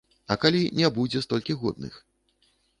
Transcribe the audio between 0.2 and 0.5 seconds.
А